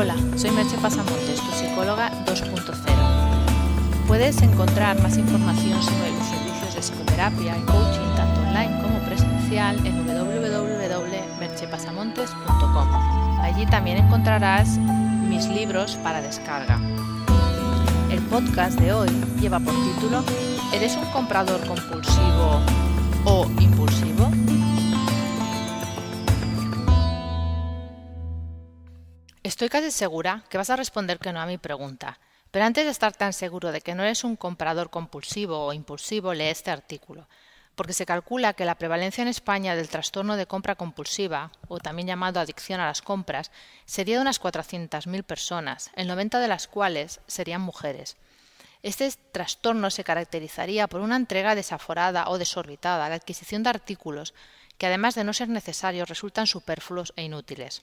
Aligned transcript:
Hola, 0.00 0.16
soy 0.34 0.50
Merche 0.52 0.78
Pasamontes, 0.78 1.42
tu 1.42 1.52
psicóloga 1.52 2.10
2.0. 2.24 2.72
Puedes 4.08 4.40
encontrar 4.40 4.98
más 5.02 5.18
información 5.18 5.82
sobre 5.82 6.12
los 6.12 6.26
servicios 6.26 6.74
de 6.74 6.80
psicoterapia 6.80 7.58
y 7.58 7.60
coaching 7.66 8.14
tanto 8.16 8.40
online 8.40 8.80
como 8.80 8.98
presencial 9.00 9.76
en 9.86 10.06
www.merchepasamontes.com. 10.06 12.88
Allí 13.42 13.66
también 13.66 13.98
encontrarás 13.98 14.78
mis 14.78 15.46
libros 15.48 15.96
para 15.96 16.22
descarga. 16.22 16.80
El 18.10 18.22
podcast 18.22 18.80
de 18.80 18.94
hoy 18.94 19.10
lleva 19.38 19.60
por 19.60 19.74
título 19.74 20.24
¿Eres 20.72 20.96
un 20.96 21.04
comprador 21.12 21.60
compulsivo 21.66 22.62
o 23.26 23.46
impulsivo? 23.60 24.30
Estoy 29.60 29.68
casi 29.68 29.90
segura 29.90 30.42
que 30.48 30.56
vas 30.56 30.70
a 30.70 30.76
responder 30.76 31.18
que 31.18 31.34
no 31.34 31.38
a 31.42 31.44
mi 31.44 31.58
pregunta, 31.58 32.18
pero 32.50 32.64
antes 32.64 32.86
de 32.86 32.90
estar 32.90 33.12
tan 33.12 33.34
seguro 33.34 33.72
de 33.72 33.82
que 33.82 33.94
no 33.94 34.02
eres 34.02 34.24
un 34.24 34.34
comprador 34.34 34.88
compulsivo 34.88 35.66
o 35.66 35.74
impulsivo, 35.74 36.32
lee 36.32 36.44
este 36.44 36.70
artículo, 36.70 37.28
porque 37.74 37.92
se 37.92 38.06
calcula 38.06 38.54
que 38.54 38.64
la 38.64 38.76
prevalencia 38.76 39.20
en 39.20 39.28
España 39.28 39.76
del 39.76 39.90
trastorno 39.90 40.38
de 40.38 40.46
compra 40.46 40.76
compulsiva, 40.76 41.52
o 41.68 41.78
también 41.78 42.08
llamado 42.08 42.40
adicción 42.40 42.80
a 42.80 42.86
las 42.86 43.02
compras, 43.02 43.50
sería 43.84 44.16
de 44.16 44.22
unas 44.22 44.40
400.000 44.40 45.24
personas, 45.24 45.90
el 45.94 46.08
90 46.08 46.40
de 46.40 46.48
las 46.48 46.66
cuales 46.66 47.20
serían 47.26 47.60
mujeres. 47.60 48.16
Este 48.82 49.12
trastorno 49.30 49.90
se 49.90 50.04
caracterizaría 50.04 50.86
por 50.86 51.02
una 51.02 51.16
entrega 51.16 51.54
desaforada 51.54 52.30
o 52.30 52.38
desorbitada, 52.38 53.10
la 53.10 53.16
adquisición 53.16 53.62
de 53.62 53.68
artículos 53.68 54.32
que 54.78 54.86
además 54.86 55.16
de 55.16 55.24
no 55.24 55.34
ser 55.34 55.50
necesarios 55.50 56.08
resultan 56.08 56.46
superfluos 56.46 57.12
e 57.16 57.24
inútiles. 57.24 57.82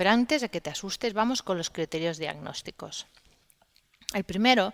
Pero 0.00 0.12
antes 0.12 0.40
de 0.40 0.48
que 0.48 0.62
te 0.62 0.70
asustes, 0.70 1.12
vamos 1.12 1.42
con 1.42 1.58
los 1.58 1.68
criterios 1.68 2.16
diagnósticos. 2.16 3.06
El 4.14 4.24
primero 4.24 4.72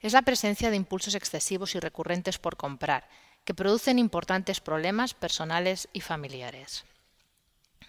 es 0.00 0.12
la 0.12 0.22
presencia 0.22 0.70
de 0.70 0.76
impulsos 0.76 1.16
excesivos 1.16 1.74
y 1.74 1.80
recurrentes 1.80 2.38
por 2.38 2.56
comprar, 2.56 3.08
que 3.44 3.54
producen 3.54 3.98
importantes 3.98 4.60
problemas 4.60 5.14
personales 5.14 5.88
y 5.92 6.00
familiares. 6.00 6.84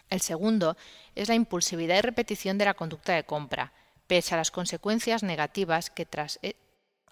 El 0.10 0.20
segundo 0.22 0.78
es 1.14 1.30
la 1.30 1.36
impulsividad 1.36 2.00
y 2.00 2.02
repetición 2.02 2.58
de 2.58 2.66
la 2.66 2.74
conducta 2.74 3.14
de 3.14 3.24
compra, 3.24 3.72
pese 4.08 4.34
a 4.34 4.38
las 4.38 4.50
consecuencias 4.50 5.22
negativas 5.22 5.92
que, 5.92 6.08
e, 6.42 6.56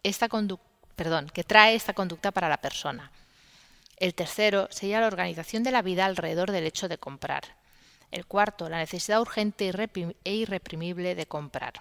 esta 0.02 0.28
que 0.28 1.44
trae 1.44 1.76
esta 1.76 1.94
conducta 1.94 2.32
para 2.32 2.50
la 2.50 2.58
persona. 2.58 3.12
El 3.98 4.16
tercero 4.16 4.70
sería 4.72 5.02
la 5.02 5.06
organización 5.14 5.62
de 5.62 5.70
la 5.70 5.84
vida 5.84 6.06
alrededor 6.06 6.52
del 6.52 6.66
hecho 6.66 6.88
de 6.88 6.98
comprar. 6.98 7.57
El 8.12 8.26
cuarto, 8.26 8.70
la 8.70 8.78
necesidad 8.78 9.22
urgente 9.22 9.72
e 10.24 10.34
irreprimible 10.34 11.16
de 11.16 11.26
comprar. 11.26 11.74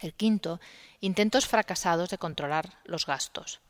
El 0.00 0.14
quinto, 0.14 0.60
intentos 1.00 1.46
fracasados 1.46 2.10
de 2.10 2.18
controlar 2.18 2.78
los 2.84 3.06
gastos. 3.06 3.60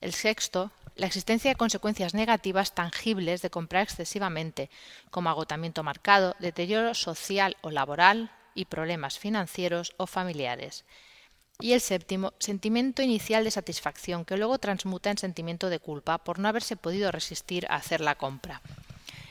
El 0.00 0.12
sexto, 0.12 0.72
la 0.94 1.06
existencia 1.06 1.50
de 1.50 1.56
consecuencias 1.56 2.14
negativas 2.14 2.74
tangibles 2.74 3.42
de 3.42 3.50
comprar 3.50 3.82
excesivamente, 3.82 4.70
como 5.10 5.30
agotamiento 5.30 5.82
marcado, 5.82 6.34
deterioro 6.38 6.94
social 6.94 7.56
o 7.60 7.70
laboral 7.70 8.30
y 8.54 8.64
problemas 8.64 9.18
financieros 9.18 9.94
o 9.98 10.06
familiares. 10.06 10.84
Y 11.60 11.72
el 11.72 11.80
séptimo, 11.80 12.34
sentimiento 12.38 13.02
inicial 13.02 13.44
de 13.44 13.50
satisfacción 13.50 14.24
que 14.24 14.36
luego 14.36 14.58
transmuta 14.58 15.10
en 15.10 15.18
sentimiento 15.18 15.70
de 15.70 15.78
culpa 15.78 16.18
por 16.18 16.38
no 16.38 16.48
haberse 16.48 16.76
podido 16.76 17.10
resistir 17.12 17.66
a 17.70 17.76
hacer 17.76 18.00
la 18.00 18.14
compra. 18.14 18.60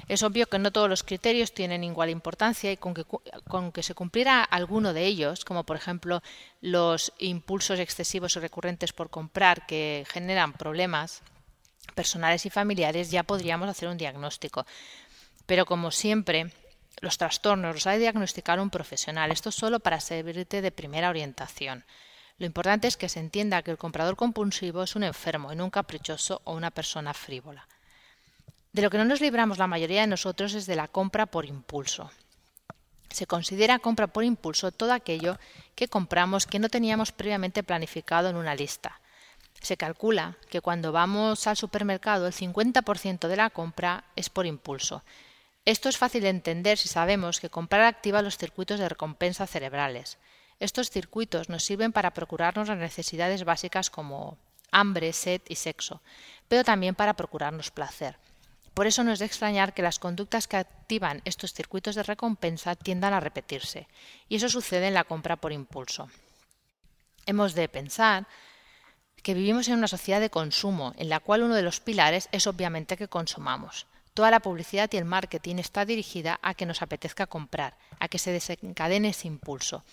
Es 0.08 0.22
obvio 0.22 0.48
que 0.48 0.60
no 0.60 0.72
todos 0.72 0.88
los 0.88 1.04
criterios 1.04 1.54
tienen 1.54 1.84
igual 1.84 2.12
importancia 2.12 2.72
y 2.72 2.78
con 2.78 2.94
que, 2.94 3.84
se 3.84 3.96
cumpliera 3.96 4.44
alguno 4.44 4.94
de 4.94 5.06
ellos, 5.06 5.44
como 5.44 5.64
por 5.64 5.78
ejemplo 5.78 6.22
los 6.62 7.12
impulsos 7.18 7.80
excesivos 7.80 8.36
y 8.36 8.40
recurrentes 8.40 8.94
por 8.94 9.10
comprar 9.10 9.66
que 9.66 10.06
generan 10.08 10.54
problemas 10.54 11.24
personales 11.96 12.46
y 12.46 12.52
familiares, 12.52 13.10
ya 13.10 13.24
podríamos 13.24 13.68
hacer 13.68 13.90
un 13.90 13.98
diagnóstico. 13.98 14.68
Pero 15.48 15.66
como 15.66 15.90
siempre, 15.90 16.52
los 17.02 17.18
trastornos 17.18 17.74
los 17.74 17.88
ha 17.88 17.92
de 17.92 18.00
diagnosticar 18.00 18.60
un 18.60 18.70
profesional. 18.70 19.32
Esto 19.32 19.50
es 19.50 19.56
solo 19.56 19.80
para 19.80 20.00
servirte 20.00 20.62
de 20.62 20.72
primera 20.72 21.10
orientación. 21.10 21.84
Lo 22.38 22.46
importante 22.46 22.88
es 22.88 22.98
que 22.98 23.10
se 23.10 23.20
entienda 23.20 23.64
que 23.64 23.72
el 23.72 23.78
comprador 23.78 24.16
compulsivo 24.18 24.84
es 24.84 24.96
un 24.96 25.04
enfermo 25.04 25.52
y 25.52 25.56
no 25.56 25.66
un 25.66 25.72
caprichoso 25.72 26.42
o 26.44 26.54
una 26.54 26.70
persona 26.70 27.14
frívola. 27.14 27.68
De 28.76 28.82
lo 28.82 28.90
que 28.90 28.98
no 28.98 29.06
nos 29.06 29.22
libramos 29.22 29.58
la 29.58 29.68
mayoría 29.68 30.02
de 30.02 30.08
nosotros 30.08 30.54
es 30.54 30.66
de 30.66 30.76
la 30.76 30.90
compra 30.90 31.28
por 31.28 31.46
impulso. 31.46 32.12
Se 33.10 33.26
considera 33.26 33.80
compra 33.80 34.08
por 34.08 34.26
impulso 34.26 34.74
todo 34.74 34.92
aquello 34.92 35.40
que 35.76 35.88
compramos 35.88 36.46
que 36.46 36.60
no 36.60 36.68
teníamos 36.68 37.14
previamente 37.14 37.64
planificado 37.64 38.28
en 38.28 38.36
una 38.36 38.54
lista. 38.54 39.00
Se 39.62 39.78
calcula 39.78 40.36
que 40.50 40.60
cuando 40.60 40.92
vamos 40.92 41.48
al 41.48 41.56
supermercado 41.56 42.28
el 42.28 42.34
50% 42.34 43.30
de 43.30 43.38
la 43.38 43.50
compra 43.50 44.04
es 44.18 44.30
por 44.30 44.46
impulso. 44.46 45.04
Esto 45.64 45.88
es 45.88 45.98
fácil 45.98 46.24
de 46.24 46.30
entender 46.32 46.78
si 46.78 46.90
sabemos 46.90 47.40
que 47.40 47.50
comprar 47.50 47.84
activa 47.84 48.22
los 48.22 48.38
circuitos 48.38 48.78
de 48.78 48.90
recompensa 48.90 49.48
cerebrales. 49.48 50.18
Estos 50.60 50.90
circuitos 50.90 51.48
nos 51.48 51.64
sirven 51.64 51.94
para 51.94 52.12
procurarnos 52.12 52.68
las 52.68 52.78
necesidades 52.78 53.46
básicas 53.46 53.90
como 53.90 54.38
hambre, 54.70 55.14
sed 55.14 55.40
y 55.48 55.56
sexo, 55.56 56.02
pero 56.50 56.66
también 56.66 56.94
para 56.94 57.14
procurarnos 57.14 57.72
placer. 57.72 58.18
Por 58.76 58.88
eso 58.88 59.06
no 59.06 59.14
es 59.14 59.20
de 59.20 59.26
extrañar 59.26 59.74
que 59.74 59.82
las 59.82 60.00
conductas 60.00 60.48
que 60.48 60.58
activan 60.58 61.22
estos 61.24 61.54
circuitos 61.54 61.96
de 61.96 62.04
recompensa 62.04 62.76
tiendan 62.76 63.14
a 63.14 63.22
repetirse, 63.22 63.88
y 64.28 64.36
eso 64.36 64.50
sucede 64.50 64.90
en 64.90 64.94
la 64.94 65.06
compra 65.06 65.38
por 65.38 65.54
impulso. 65.54 66.10
Hemos 67.26 67.56
de 67.56 67.70
pensar 67.70 68.28
que 69.24 69.34
vivimos 69.34 69.70
en 69.70 69.76
una 69.76 69.88
sociedad 69.88 70.20
de 70.20 70.30
consumo, 70.30 70.94
en 70.98 71.08
la 71.08 71.22
cual 71.22 71.44
uno 71.44 71.56
de 71.56 71.62
los 71.62 71.80
pilares 71.80 72.28
es 72.34 72.48
obviamente 72.48 72.98
que 72.98 73.08
consumamos. 73.08 73.88
Toda 74.14 74.30
la 74.30 74.42
publicidad 74.42 74.90
y 74.92 74.98
el 74.98 75.06
marketing 75.06 75.56
está 75.56 75.86
dirigida 75.86 76.38
a 76.42 76.54
que 76.54 76.66
nos 76.66 76.82
apetezca 76.82 77.28
comprar, 77.28 77.78
a 78.00 78.10
que 78.10 78.20
se 78.20 78.34
desencadene 78.34 79.10
ese 79.10 79.30
impulso. 79.30 79.86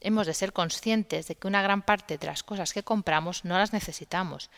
Hemos 0.00 0.28
de 0.28 0.34
ser 0.34 0.52
conscientes 0.52 1.26
de 1.26 1.34
que 1.34 1.48
una 1.48 1.62
gran 1.62 1.82
parte 1.82 2.16
de 2.16 2.26
las 2.28 2.44
cosas 2.44 2.72
que 2.72 2.84
compramos 2.84 3.44
no 3.44 3.58
las 3.58 3.72
necesitamos, 3.72 4.50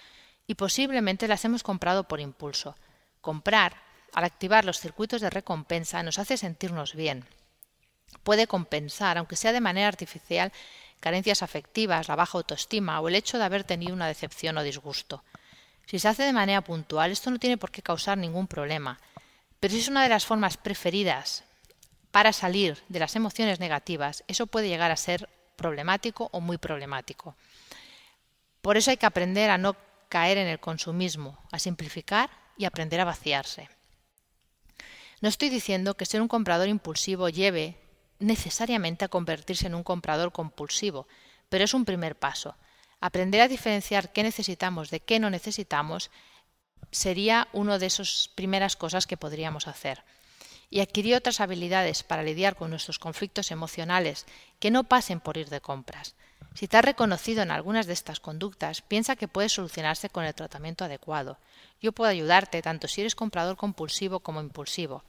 y 0.47 0.57
posiblemente 0.57 1.27
las 1.27 1.45
hemos 1.47 1.63
comprado 1.63 2.05
por 2.05 2.21
impulso, 2.21 2.77
Comprar, 3.23 3.77
al 4.13 4.25
activar 4.25 4.67
los 4.67 4.81
circuitos 4.81 5.23
de 5.23 5.31
recompensa, 5.31 6.03
nos 6.03 6.19
hace 6.19 6.37
sentirnos 6.37 6.95
bien. 6.95 7.25
Puede 8.25 8.47
compensar, 8.47 9.17
aunque 9.17 9.37
sea 9.37 9.53
de 9.53 9.61
manera 9.61 9.89
artificial, 9.89 10.53
carencias 11.01 11.43
afectivas, 11.43 12.09
la 12.09 12.17
baja 12.17 12.37
autoestima 12.37 13.01
o 13.01 13.09
el 13.09 13.15
hecho 13.15 13.39
de 13.39 13.45
haber 13.45 13.65
tenido 13.65 13.95
una 13.95 14.09
decepción 14.09 14.59
o 14.59 14.63
disgusto. 14.63 15.25
Si 15.87 15.99
se 15.99 16.09
hace 16.09 16.25
de 16.25 16.33
manera 16.33 16.61
puntual, 16.63 17.11
esto 17.11 17.31
no 17.31 17.39
tiene 17.39 17.57
por 17.57 17.71
qué 17.71 17.81
causar 17.81 18.19
ningún 18.19 18.47
problema, 18.47 19.01
pero 19.61 19.73
si 19.73 19.81
es 19.81 19.89
una 19.89 20.03
de 20.03 20.09
las 20.09 20.27
formas 20.27 20.57
preferidas 20.57 21.45
para 22.11 22.33
salir 22.33 22.83
de 22.89 22.99
las 22.99 23.15
emociones 23.15 23.61
negativas, 23.61 24.25
eso 24.27 24.47
puede 24.49 24.69
llegar 24.69 24.91
a 24.91 24.97
ser 24.97 25.29
problemático 25.55 26.29
o 26.33 26.41
muy 26.41 26.59
problemático. 26.59 27.37
Por 28.61 28.77
eso 28.77 28.91
hay 28.91 28.97
que 28.97 29.07
aprender 29.07 29.51
a 29.51 29.59
no 29.59 29.77
caer 30.13 30.37
en 30.37 30.47
el 30.47 30.61
consumismo, 30.61 31.39
a 31.53 31.59
simplificar 31.59 32.29
y 32.59 32.67
aprender 32.67 33.01
a 33.01 33.07
vaciarse. 33.07 33.71
No 35.23 35.29
estoy 35.31 35.49
diciendo 35.49 35.95
que 35.95 36.05
ser 36.05 36.21
un 36.21 36.29
comprador 36.29 36.69
impulsivo 36.69 37.31
lleve 37.31 37.79
necesariamente 38.19 39.07
a 39.07 39.09
convertirse 39.09 39.69
en 39.69 39.75
un 39.75 39.83
comprador 39.83 40.31
compulsivo, 40.31 41.09
pero 41.49 41.65
es 41.65 41.73
un 41.73 41.87
primer 41.87 42.15
paso. 42.15 42.57
Aprender 43.01 43.41
a 43.41 43.49
diferenciar 43.49 44.13
qué 44.13 44.23
necesitamos 44.23 44.91
de 44.91 45.01
qué 45.01 45.19
no 45.19 45.31
necesitamos 45.31 46.11
sería 46.91 47.49
una 47.55 47.79
de 47.79 47.87
esas 47.87 48.29
primeras 48.35 48.77
cosas 48.77 49.07
que 49.07 49.17
podríamos 49.17 49.67
hacer. 49.67 50.05
Y 50.69 50.81
adquirir 50.81 51.15
otras 51.15 51.41
habilidades 51.41 52.03
para 52.03 52.23
lidiar 52.23 52.55
con 52.55 52.69
nuestros 52.69 52.99
conflictos 52.99 53.51
emocionales 53.51 54.27
que 54.61 54.71
no 54.71 54.85
pasen 54.85 55.21
por 55.21 55.39
ir 55.39 55.49
de 55.49 55.63
compras. 55.63 56.17
Si 56.55 56.69
te 56.69 56.77
has 56.77 56.85
reconocido 56.85 57.43
en 57.43 57.51
algunas 57.51 57.87
de 57.87 57.93
estas 57.93 58.21
conductas, 58.21 58.83
piensa 58.83 59.17
que 59.17 59.29
puede 59.29 59.49
solucionarse 59.49 60.11
con 60.11 60.25
el 60.25 60.35
tratamiento 60.35 60.85
adecuado. 60.85 61.39
Yo 61.81 61.93
puedo 61.93 62.11
ayudarte 62.11 62.63
tanto 62.63 62.89
si 62.89 63.01
eres 63.01 63.15
comprador 63.15 63.57
compulsivo 63.57 64.21
como 64.21 64.41
impulsivo, 64.41 65.03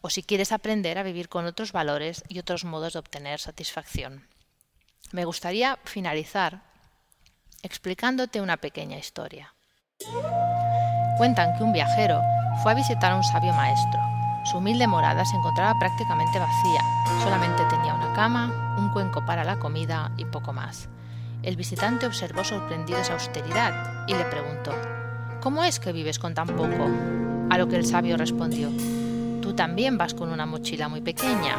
o 0.00 0.10
si 0.10 0.22
quieres 0.22 0.52
aprender 0.52 0.98
a 0.98 1.02
vivir 1.02 1.28
con 1.28 1.46
otros 1.46 1.72
valores 1.72 2.24
y 2.28 2.38
otros 2.38 2.64
modos 2.64 2.92
de 2.92 2.98
obtener 2.98 3.40
satisfacción. 3.40 4.26
Me 5.12 5.24
gustaría 5.24 5.78
finalizar 5.84 6.62
explicándote 7.62 8.40
una 8.40 8.58
pequeña 8.58 8.98
historia. 8.98 9.54
Cuentan 11.16 11.56
que 11.56 11.62
un 11.62 11.72
viajero 11.72 12.20
fue 12.62 12.72
a 12.72 12.74
visitar 12.74 13.12
a 13.12 13.16
un 13.16 13.24
sabio 13.24 13.52
maestro. 13.52 14.00
Su 14.50 14.58
humilde 14.58 14.86
morada 14.86 15.24
se 15.24 15.36
encontraba 15.36 15.78
prácticamente 15.78 16.38
vacía, 16.38 16.80
solamente 17.22 17.64
tenía 17.70 17.94
una 17.94 18.12
cama, 18.12 18.73
cuenco 18.94 19.26
para 19.26 19.44
la 19.44 19.58
comida 19.58 20.12
y 20.16 20.24
poco 20.24 20.54
más. 20.54 20.88
El 21.42 21.56
visitante 21.56 22.06
observó 22.06 22.44
sorprendido 22.44 23.00
esa 23.00 23.12
austeridad 23.14 24.06
y 24.08 24.14
le 24.14 24.24
preguntó 24.24 24.72
¿Cómo 25.42 25.64
es 25.64 25.78
que 25.80 25.92
vives 25.92 26.18
con 26.18 26.32
tan 26.32 26.46
poco? 26.46 26.88
A 27.50 27.58
lo 27.58 27.68
que 27.68 27.76
el 27.76 27.84
sabio 27.84 28.16
respondió 28.16 28.70
Tú 29.42 29.52
también 29.52 29.98
vas 29.98 30.14
con 30.14 30.30
una 30.30 30.46
mochila 30.46 30.88
muy 30.88 31.02
pequeña. 31.02 31.58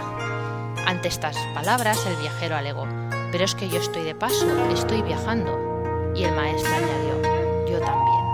Ante 0.87 1.07
estas 1.09 1.37
palabras 1.53 2.03
el 2.07 2.15
viajero 2.15 2.55
alegó, 2.55 2.87
pero 3.31 3.43
es 3.43 3.53
que 3.53 3.69
yo 3.69 3.79
estoy 3.79 4.03
de 4.03 4.15
paso, 4.15 4.47
estoy 4.69 5.03
viajando. 5.03 6.13
Y 6.15 6.23
el 6.23 6.33
maestro 6.33 6.73
añadió, 6.73 7.21
yo 7.69 7.79
también. 7.79 8.25